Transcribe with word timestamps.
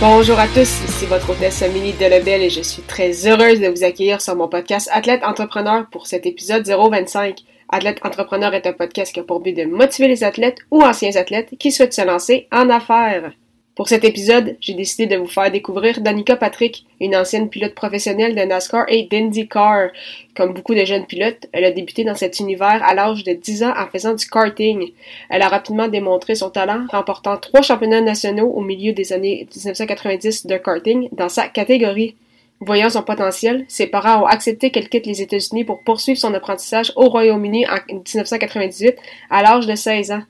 Bonjour 0.00 0.38
à 0.38 0.46
tous, 0.46 0.84
ici 0.84 1.06
votre 1.06 1.30
hôtesse 1.30 1.60
Amélie 1.60 1.92
Delebel 1.92 2.42
et 2.42 2.50
je 2.50 2.60
suis 2.60 2.82
très 2.82 3.26
heureuse 3.26 3.58
de 3.58 3.66
vous 3.66 3.82
accueillir 3.82 4.20
sur 4.20 4.36
mon 4.36 4.46
podcast 4.46 4.88
Athlète 4.92 5.24
Entrepreneur 5.24 5.88
pour 5.90 6.06
cet 6.06 6.24
épisode 6.24 6.64
025. 6.64 7.36
Athlète 7.68 7.98
Entrepreneur 8.04 8.54
est 8.54 8.68
un 8.68 8.72
podcast 8.74 9.12
qui 9.12 9.18
a 9.18 9.24
pour 9.24 9.40
but 9.40 9.54
de 9.54 9.64
motiver 9.64 10.06
les 10.06 10.22
athlètes 10.22 10.58
ou 10.70 10.84
anciens 10.84 11.16
athlètes 11.16 11.56
qui 11.58 11.72
souhaitent 11.72 11.94
se 11.94 12.06
lancer 12.06 12.46
en 12.52 12.70
affaires. 12.70 13.32
Pour 13.78 13.88
cet 13.88 14.02
épisode, 14.02 14.56
j'ai 14.60 14.74
décidé 14.74 15.06
de 15.06 15.16
vous 15.16 15.28
faire 15.28 15.52
découvrir 15.52 16.00
Danica 16.00 16.34
Patrick, 16.34 16.84
une 17.00 17.14
ancienne 17.14 17.48
pilote 17.48 17.76
professionnelle 17.76 18.34
de 18.34 18.40
NASCAR 18.40 18.86
et 18.88 19.04
d'IndyCar. 19.04 19.90
Comme 20.34 20.52
beaucoup 20.52 20.74
de 20.74 20.84
jeunes 20.84 21.06
pilotes, 21.06 21.46
elle 21.52 21.64
a 21.64 21.70
débuté 21.70 22.02
dans 22.02 22.16
cet 22.16 22.40
univers 22.40 22.82
à 22.84 22.92
l'âge 22.92 23.22
de 23.22 23.34
10 23.34 23.62
ans 23.62 23.74
en 23.78 23.86
faisant 23.86 24.14
du 24.14 24.26
karting. 24.26 24.90
Elle 25.30 25.42
a 25.42 25.48
rapidement 25.48 25.86
démontré 25.86 26.34
son 26.34 26.50
talent, 26.50 26.86
remportant 26.90 27.36
trois 27.36 27.62
championnats 27.62 28.00
nationaux 28.00 28.48
au 28.48 28.62
milieu 28.62 28.92
des 28.92 29.12
années 29.12 29.46
1990 29.54 30.46
de 30.46 30.56
karting 30.56 31.08
dans 31.12 31.28
sa 31.28 31.46
catégorie. 31.46 32.16
Voyant 32.60 32.90
son 32.90 33.02
potentiel, 33.02 33.64
ses 33.68 33.86
parents 33.86 34.22
ont 34.22 34.26
accepté 34.26 34.70
qu'elle 34.70 34.88
quitte 34.88 35.06
les 35.06 35.22
États-Unis 35.22 35.64
pour 35.64 35.82
poursuivre 35.82 36.18
son 36.18 36.34
apprentissage 36.34 36.92
au 36.96 37.08
Royaume-Uni 37.08 37.66
en 37.68 37.76
1998 37.88 38.96
à 39.30 39.42
l'âge 39.42 39.66
de 39.66 39.74
16 39.74 40.10
ans. 40.10 40.22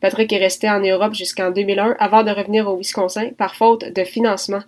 Patrick 0.00 0.32
est 0.32 0.38
resté 0.38 0.68
en 0.68 0.80
Europe 0.80 1.14
jusqu'en 1.14 1.50
2001 1.50 1.96
avant 1.98 2.24
de 2.24 2.30
revenir 2.30 2.68
au 2.68 2.76
Wisconsin 2.76 3.30
par 3.38 3.54
faute 3.54 3.92
de 3.92 4.04
financement. 4.04 4.62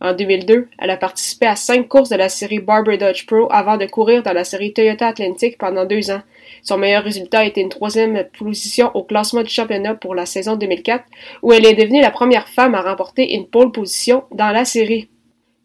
En 0.00 0.12
2002, 0.12 0.68
elle 0.78 0.90
a 0.90 0.96
participé 0.96 1.46
à 1.46 1.56
cinq 1.56 1.88
courses 1.88 2.10
de 2.10 2.16
la 2.16 2.28
série 2.28 2.60
Barber 2.60 2.98
Dodge 2.98 3.26
Pro 3.26 3.48
avant 3.50 3.76
de 3.76 3.86
courir 3.86 4.22
dans 4.22 4.32
la 4.32 4.44
série 4.44 4.72
Toyota 4.72 5.08
Atlantic 5.08 5.58
pendant 5.58 5.86
deux 5.86 6.10
ans. 6.12 6.22
Son 6.62 6.78
meilleur 6.78 7.02
résultat 7.02 7.40
a 7.40 7.44
été 7.44 7.60
une 7.60 7.68
troisième 7.68 8.24
position 8.38 8.92
au 8.94 9.02
classement 9.02 9.42
du 9.42 9.50
championnat 9.50 9.96
pour 9.96 10.14
la 10.14 10.26
saison 10.26 10.54
2004, 10.54 11.04
où 11.42 11.52
elle 11.52 11.66
est 11.66 11.74
devenue 11.74 12.00
la 12.00 12.12
première 12.12 12.48
femme 12.48 12.76
à 12.76 12.82
remporter 12.82 13.34
une 13.34 13.48
pole 13.48 13.72
position 13.72 14.22
dans 14.30 14.50
la 14.50 14.64
série. 14.64 15.08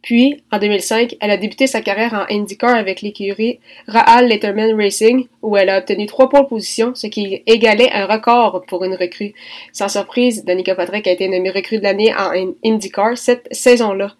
Puis, 0.03 0.43
en 0.51 0.59
2005, 0.59 1.15
elle 1.21 1.31
a 1.31 1.37
débuté 1.37 1.65
sa 1.65 1.81
carrière 1.81 2.13
en 2.13 2.31
IndyCar 2.31 2.75
avec 2.75 3.01
l'écurie 3.01 3.59
Rahal 3.87 4.27
Letterman 4.27 4.75
Racing, 4.75 5.27
où 5.41 5.55
elle 5.55 5.69
a 5.69 5.79
obtenu 5.79 6.07
trois 6.07 6.27
pôles 6.27 6.47
positions, 6.47 6.93
ce 6.93 7.07
qui 7.07 7.41
égalait 7.47 7.89
un 7.93 8.05
record 8.05 8.63
pour 8.67 8.83
une 8.83 8.95
recrue. 8.95 9.33
Sans 9.71 9.87
surprise, 9.87 10.43
Danica 10.43 10.75
Patrick 10.75 11.07
a 11.07 11.11
été 11.11 11.29
nommée 11.29 11.51
recrue 11.51 11.77
de 11.77 11.83
l'année 11.83 12.13
en 12.13 12.31
IndyCar 12.65 13.17
cette 13.17 13.47
saison-là. 13.51 14.13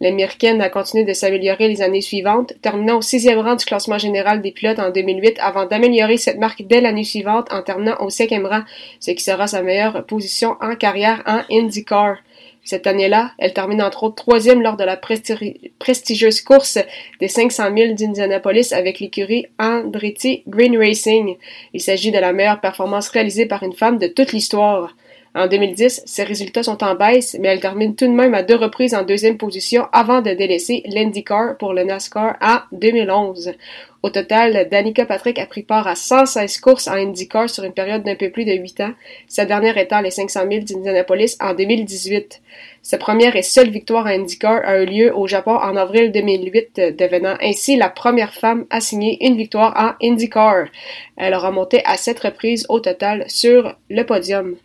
L'Américaine 0.00 0.60
a 0.60 0.70
continué 0.70 1.04
de 1.04 1.12
s'améliorer 1.12 1.68
les 1.68 1.82
années 1.82 2.00
suivantes, 2.00 2.54
terminant 2.60 2.98
au 2.98 3.02
sixième 3.02 3.38
rang 3.38 3.54
du 3.54 3.64
classement 3.64 3.98
général 3.98 4.42
des 4.42 4.50
pilotes 4.50 4.80
en 4.80 4.90
2008 4.90 5.38
avant 5.40 5.66
d'améliorer 5.66 6.16
cette 6.16 6.38
marque 6.38 6.62
dès 6.62 6.80
l'année 6.80 7.04
suivante 7.04 7.52
en 7.52 7.62
terminant 7.62 7.96
au 8.00 8.10
cinquième 8.10 8.46
rang, 8.46 8.62
ce 8.98 9.12
qui 9.12 9.22
sera 9.22 9.46
sa 9.46 9.62
meilleure 9.62 10.04
position 10.06 10.56
en 10.60 10.74
carrière 10.74 11.22
en 11.26 11.42
IndyCar. 11.54 12.16
Cette 12.68 12.86
année-là, 12.86 13.32
elle 13.38 13.54
termine 13.54 13.80
entre 13.80 14.04
autres 14.04 14.16
troisième 14.16 14.60
lors 14.60 14.76
de 14.76 14.84
la 14.84 14.98
prestigieuse 14.98 16.42
course 16.42 16.76
des 17.18 17.26
500 17.26 17.74
000 17.74 17.94
d'Indianapolis 17.94 18.74
avec 18.74 19.00
l'écurie 19.00 19.46
Andretti 19.58 20.42
Green 20.46 20.76
Racing. 20.76 21.38
Il 21.72 21.80
s'agit 21.80 22.10
de 22.10 22.18
la 22.18 22.34
meilleure 22.34 22.60
performance 22.60 23.08
réalisée 23.08 23.46
par 23.46 23.62
une 23.62 23.72
femme 23.72 23.96
de 23.96 24.06
toute 24.06 24.32
l'histoire. 24.32 24.94
En 25.38 25.46
2010, 25.46 26.02
ses 26.04 26.24
résultats 26.24 26.64
sont 26.64 26.82
en 26.82 26.96
baisse, 26.96 27.36
mais 27.38 27.46
elle 27.46 27.60
termine 27.60 27.94
tout 27.94 28.06
de 28.08 28.10
même 28.10 28.34
à 28.34 28.42
deux 28.42 28.56
reprises 28.56 28.92
en 28.92 29.04
deuxième 29.04 29.36
position 29.36 29.86
avant 29.92 30.20
de 30.20 30.32
délaisser 30.32 30.82
l'IndyCar 30.86 31.56
pour 31.58 31.74
le 31.74 31.84
NASCAR 31.84 32.34
en 32.42 32.58
2011. 32.72 33.52
Au 34.02 34.10
total, 34.10 34.66
Danica 34.68 35.06
Patrick 35.06 35.38
a 35.38 35.46
pris 35.46 35.62
part 35.62 35.86
à 35.86 35.94
116 35.94 36.58
courses 36.58 36.88
en 36.88 36.94
IndyCar 36.94 37.48
sur 37.48 37.62
une 37.62 37.72
période 37.72 38.02
d'un 38.02 38.16
peu 38.16 38.30
plus 38.30 38.44
de 38.44 38.52
8 38.52 38.80
ans, 38.80 38.92
sa 39.28 39.44
dernière 39.44 39.78
étant 39.78 40.00
les 40.00 40.10
500 40.10 40.40
000 40.50 40.64
d'Indianapolis 40.64 41.36
en 41.40 41.54
2018. 41.54 42.42
Sa 42.82 42.98
première 42.98 43.36
et 43.36 43.42
seule 43.42 43.70
victoire 43.70 44.06
en 44.06 44.10
IndyCar 44.10 44.62
a 44.64 44.82
eu 44.82 44.86
lieu 44.86 45.16
au 45.16 45.28
Japon 45.28 45.54
en 45.54 45.76
avril 45.76 46.10
2008, 46.10 46.96
devenant 46.98 47.36
ainsi 47.40 47.76
la 47.76 47.90
première 47.90 48.34
femme 48.34 48.66
à 48.70 48.80
signer 48.80 49.24
une 49.24 49.36
victoire 49.36 49.72
en 49.76 50.04
IndyCar. 50.04 50.64
Elle 51.16 51.34
a 51.34 51.38
remonté 51.38 51.80
à 51.84 51.96
sept 51.96 52.18
reprises 52.18 52.66
au 52.68 52.80
total 52.80 53.24
sur 53.28 53.76
le 53.88 54.02
podium. 54.02 54.56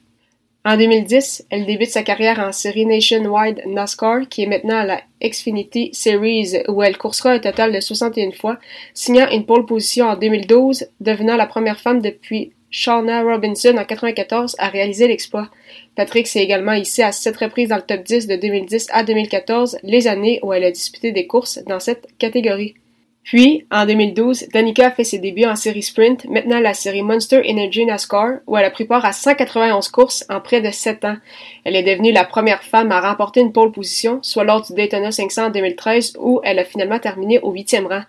En 0.65 0.77
2010, 0.77 1.45
elle 1.49 1.65
débute 1.65 1.89
sa 1.89 2.03
carrière 2.03 2.39
en 2.39 2.53
série 2.53 2.85
Nationwide 2.85 3.63
NASCAR, 3.65 4.29
qui 4.29 4.43
est 4.43 4.47
maintenant 4.47 4.77
à 4.77 4.85
la 4.85 5.01
Xfinity 5.21 5.89
Series, 5.91 6.53
où 6.69 6.81
elle 6.81 6.97
coursera 6.97 7.31
un 7.31 7.39
total 7.39 7.73
de 7.73 7.81
61 7.81 8.31
fois, 8.31 8.57
signant 8.93 9.29
une 9.29 9.45
pole 9.45 9.65
position 9.65 10.07
en 10.07 10.15
2012, 10.15 10.87
devenant 11.01 11.35
la 11.35 11.47
première 11.47 11.81
femme 11.81 12.01
depuis 12.01 12.53
Shauna 12.71 13.23
Robinson 13.23 13.75
en 13.77 13.83
94 13.83 14.55
à 14.57 14.69
réaliser 14.69 15.09
l'exploit. 15.09 15.49
Patrick 15.97 16.27
s'est 16.27 16.41
également 16.41 16.73
hissé 16.73 17.03
à 17.03 17.11
sept 17.11 17.35
reprises 17.35 17.67
dans 17.67 17.75
le 17.75 17.81
top 17.81 18.01
10 18.03 18.27
de 18.27 18.37
2010 18.37 18.87
à 18.93 19.03
2014, 19.03 19.79
les 19.83 20.07
années 20.07 20.39
où 20.43 20.53
elle 20.53 20.63
a 20.63 20.71
disputé 20.71 21.11
des 21.11 21.27
courses 21.27 21.59
dans 21.67 21.81
cette 21.81 22.07
catégorie. 22.17 22.75
Puis, 23.23 23.65
en 23.71 23.85
2012, 23.85 24.49
Danica 24.53 24.91
fait 24.91 25.05
ses 25.05 25.17
débuts 25.17 25.45
en 25.45 25.55
série 25.55 25.81
sprint, 25.81 26.25
maintenant 26.25 26.59
la 26.59 26.73
série 26.73 27.01
Monster 27.01 27.41
Energy 27.49 27.85
NASCAR, 27.85 28.39
où 28.47 28.57
elle 28.57 28.65
a 28.65 28.69
pris 28.69 28.83
part 28.83 29.05
à 29.05 29.13
191 29.13 29.87
courses 29.89 30.25
en 30.29 30.41
près 30.41 30.61
de 30.61 30.69
7 30.69 31.05
ans. 31.05 31.15
Elle 31.63 31.77
est 31.77 31.83
devenue 31.83 32.11
la 32.11 32.25
première 32.25 32.63
femme 32.63 32.91
à 32.91 32.99
remporter 32.99 33.39
une 33.39 33.53
pole 33.53 33.71
position, 33.71 34.19
soit 34.21 34.43
lors 34.43 34.61
du 34.61 34.73
Daytona 34.73 35.11
500 35.11 35.45
en 35.45 35.49
2013, 35.51 36.17
où 36.19 36.41
elle 36.43 36.59
a 36.59 36.65
finalement 36.65 36.99
terminé 36.99 37.39
au 37.39 37.51
huitième 37.51 37.87
rang. 37.87 38.03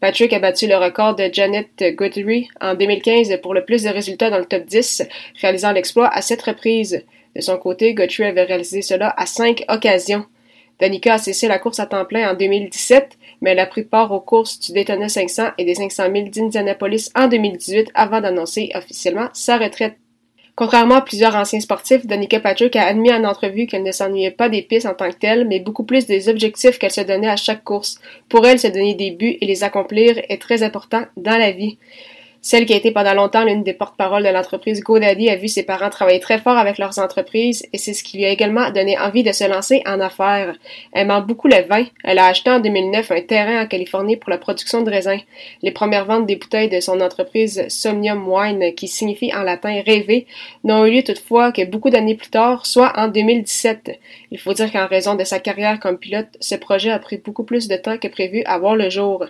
Patrick 0.00 0.32
a 0.32 0.38
battu 0.38 0.66
le 0.66 0.76
record 0.76 1.16
de 1.16 1.28
Janet 1.32 1.68
Guthrie 1.96 2.48
en 2.60 2.74
2015 2.74 3.40
pour 3.42 3.54
le 3.54 3.64
plus 3.64 3.82
de 3.84 3.88
résultats 3.88 4.30
dans 4.30 4.38
le 4.38 4.44
top 4.44 4.64
10, 4.64 5.02
réalisant 5.40 5.72
l'exploit 5.72 6.08
à 6.08 6.22
7 6.22 6.42
reprises. 6.42 7.04
De 7.34 7.40
son 7.40 7.56
côté, 7.56 7.94
Guthrie 7.94 8.24
avait 8.24 8.42
réalisé 8.42 8.82
cela 8.82 9.12
à 9.16 9.26
5 9.26 9.64
occasions. 9.68 10.24
Danica 10.80 11.14
a 11.14 11.18
cessé 11.18 11.46
la 11.46 11.60
course 11.60 11.78
à 11.78 11.86
temps 11.86 12.04
plein 12.04 12.32
en 12.32 12.34
2017, 12.34 13.16
mais 13.42 13.50
elle 13.50 13.58
a 13.58 13.66
pris 13.66 13.82
part 13.82 14.10
aux 14.12 14.20
courses 14.20 14.58
du 14.60 14.72
Daytona 14.72 15.10
500 15.10 15.50
et 15.58 15.64
des 15.66 15.74
500 15.74 16.04
000 16.14 16.28
d'Indianapolis 16.28 17.10
en 17.14 17.28
2018 17.28 17.90
avant 17.92 18.22
d'annoncer 18.22 18.70
officiellement 18.74 19.28
sa 19.34 19.58
retraite. 19.58 19.96
Contrairement 20.54 20.96
à 20.96 21.00
plusieurs 21.00 21.34
anciens 21.34 21.60
sportifs, 21.60 22.06
Danica 22.06 22.38
Patrick 22.38 22.76
a 22.76 22.86
admis 22.86 23.12
en 23.12 23.24
entrevue 23.24 23.66
qu'elle 23.66 23.82
ne 23.82 23.92
s'ennuyait 23.92 24.30
pas 24.30 24.50
des 24.50 24.62
pistes 24.62 24.86
en 24.86 24.94
tant 24.94 25.10
que 25.10 25.16
telles, 25.16 25.48
mais 25.48 25.60
beaucoup 25.60 25.84
plus 25.84 26.06
des 26.06 26.28
objectifs 26.28 26.78
qu'elle 26.78 26.92
se 26.92 27.00
donnait 27.00 27.28
à 27.28 27.36
chaque 27.36 27.64
course. 27.64 27.98
Pour 28.28 28.46
elle, 28.46 28.58
se 28.58 28.68
donner 28.68 28.94
des 28.94 29.12
buts 29.12 29.38
et 29.40 29.46
les 29.46 29.64
accomplir 29.64 30.20
est 30.28 30.40
très 30.40 30.62
important 30.62 31.04
dans 31.16 31.38
la 31.38 31.52
vie. 31.52 31.78
Celle 32.44 32.66
qui 32.66 32.72
a 32.72 32.76
été 32.76 32.90
pendant 32.90 33.14
longtemps 33.14 33.44
l'une 33.44 33.62
des 33.62 33.72
porte-paroles 33.72 34.24
de 34.24 34.28
l'entreprise 34.28 34.82
GoDaddy 34.82 35.30
a 35.30 35.36
vu 35.36 35.46
ses 35.46 35.62
parents 35.62 35.90
travailler 35.90 36.18
très 36.18 36.38
fort 36.38 36.58
avec 36.58 36.76
leurs 36.76 36.98
entreprises 36.98 37.64
et 37.72 37.78
c'est 37.78 37.94
ce 37.94 38.02
qui 38.02 38.16
lui 38.16 38.24
a 38.24 38.30
également 38.30 38.68
donné 38.72 38.98
envie 38.98 39.22
de 39.22 39.30
se 39.30 39.48
lancer 39.48 39.80
en 39.86 40.00
affaires. 40.00 40.56
Aimant 40.92 41.20
beaucoup 41.20 41.46
le 41.46 41.62
vin, 41.62 41.84
elle 42.02 42.18
a 42.18 42.26
acheté 42.26 42.50
en 42.50 42.58
2009 42.58 43.12
un 43.12 43.20
terrain 43.20 43.62
en 43.62 43.68
Californie 43.68 44.16
pour 44.16 44.30
la 44.30 44.38
production 44.38 44.82
de 44.82 44.90
raisins. 44.90 45.20
Les 45.62 45.70
premières 45.70 46.04
ventes 46.04 46.26
des 46.26 46.34
bouteilles 46.34 46.68
de 46.68 46.80
son 46.80 47.00
entreprise 47.00 47.64
Somnium 47.68 48.28
Wine, 48.28 48.74
qui 48.74 48.88
signifie 48.88 49.32
en 49.32 49.44
latin 49.44 49.80
rêver, 49.86 50.26
n'ont 50.64 50.84
eu 50.84 50.90
lieu 50.90 51.04
toutefois 51.04 51.52
que 51.52 51.64
beaucoup 51.64 51.90
d'années 51.90 52.16
plus 52.16 52.30
tard, 52.30 52.66
soit 52.66 52.92
en 52.96 53.06
2017. 53.06 54.00
Il 54.32 54.40
faut 54.40 54.52
dire 54.52 54.72
qu'en 54.72 54.88
raison 54.88 55.14
de 55.14 55.22
sa 55.22 55.38
carrière 55.38 55.78
comme 55.78 55.96
pilote, 55.96 56.36
ce 56.40 56.56
projet 56.56 56.90
a 56.90 56.98
pris 56.98 57.18
beaucoup 57.18 57.44
plus 57.44 57.68
de 57.68 57.76
temps 57.76 57.98
que 57.98 58.08
prévu 58.08 58.42
à 58.46 58.58
voir 58.58 58.74
le 58.74 58.90
jour. 58.90 59.26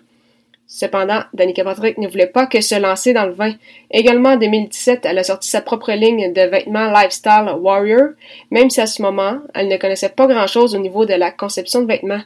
Cependant, 0.75 1.21
Danica 1.35 1.65
Patrick 1.65 1.99
ne 1.99 2.09
voulait 2.09 2.27
pas 2.27 2.47
que 2.47 2.63
se 2.63 2.75
lancer 2.75 3.13
dans 3.13 3.27
le 3.27 3.35
vin. 3.35 3.53
Également 3.91 4.31
en 4.31 4.37
2017, 4.39 5.05
elle 5.05 5.19
a 5.19 5.23
sorti 5.23 5.51
sa 5.51 5.61
propre 5.61 5.93
ligne 5.93 6.33
de 6.33 6.41
vêtements 6.41 6.91
Lifestyle 6.91 7.53
Warrior, 7.61 8.13
même 8.51 8.71
si 8.71 8.81
à 8.81 8.87
ce 8.87 9.03
moment, 9.03 9.41
elle 9.53 9.69
ne 9.69 9.77
connaissait 9.77 10.09
pas 10.09 10.27
grand-chose 10.27 10.75
au 10.75 10.79
niveau 10.79 11.05
de 11.05 11.13
la 11.13 11.31
conception 11.31 11.83
de 11.83 11.89
vêtements. 11.89 12.23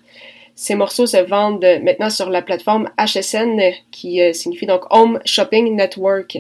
Ces 0.54 0.76
morceaux 0.76 1.06
se 1.06 1.16
vendent 1.16 1.66
maintenant 1.82 2.08
sur 2.08 2.30
la 2.30 2.40
plateforme 2.40 2.88
HSN, 2.96 3.72
qui 3.90 4.22
euh, 4.22 4.32
signifie 4.32 4.66
donc 4.66 4.82
Home 4.90 5.18
Shopping 5.24 5.74
Network. 5.74 6.38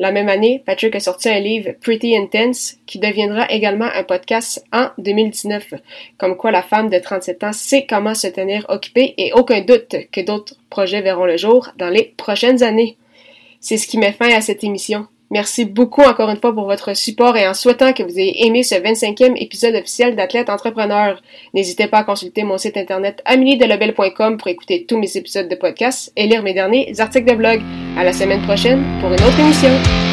La 0.00 0.12
même 0.12 0.28
année, 0.28 0.62
Patrick 0.64 0.94
a 0.94 1.00
sorti 1.00 1.28
un 1.28 1.40
livre 1.40 1.72
Pretty 1.80 2.16
Intense 2.16 2.76
qui 2.86 3.00
deviendra 3.00 3.50
également 3.50 3.88
un 3.92 4.04
podcast 4.04 4.64
en 4.72 4.90
2019. 4.98 5.74
Comme 6.18 6.36
quoi 6.36 6.52
la 6.52 6.62
femme 6.62 6.88
de 6.88 6.98
37 6.98 7.42
ans 7.42 7.52
sait 7.52 7.84
comment 7.84 8.14
se 8.14 8.28
tenir 8.28 8.64
occupée 8.68 9.14
et 9.18 9.32
aucun 9.32 9.60
doute 9.60 9.96
que 10.12 10.20
d'autres 10.20 10.54
projets 10.70 11.02
verront 11.02 11.26
le 11.26 11.36
jour 11.36 11.70
dans 11.76 11.90
les 11.90 12.14
prochaines 12.16 12.62
années. 12.62 12.96
C'est 13.60 13.76
ce 13.76 13.88
qui 13.88 13.98
met 13.98 14.12
fin 14.12 14.30
à 14.30 14.40
cette 14.40 14.62
émission. 14.62 15.08
Merci 15.30 15.66
beaucoup 15.66 16.02
encore 16.02 16.30
une 16.30 16.38
fois 16.38 16.54
pour 16.54 16.64
votre 16.64 16.96
support 16.96 17.36
et 17.36 17.46
en 17.46 17.54
souhaitant 17.54 17.92
que 17.92 18.02
vous 18.02 18.18
ayez 18.18 18.46
aimé 18.46 18.62
ce 18.62 18.74
25e 18.74 19.36
épisode 19.36 19.74
officiel 19.74 20.16
d'Athlète 20.16 20.48
Entrepreneur. 20.48 21.20
N'hésitez 21.52 21.86
pas 21.86 21.98
à 21.98 22.04
consulter 22.04 22.44
mon 22.44 22.56
site 22.56 22.76
internet 22.76 23.22
ameliedelobel.com 23.26 24.38
pour 24.38 24.48
écouter 24.48 24.86
tous 24.88 24.98
mes 24.98 25.16
épisodes 25.16 25.48
de 25.48 25.54
podcast 25.54 26.12
et 26.16 26.26
lire 26.26 26.42
mes 26.42 26.54
derniers 26.54 26.98
articles 26.98 27.30
de 27.30 27.36
blog. 27.36 27.60
À 27.98 28.04
la 28.04 28.12
semaine 28.12 28.42
prochaine 28.42 28.82
pour 29.00 29.10
une 29.10 29.20
autre 29.20 29.40
émission. 29.40 30.07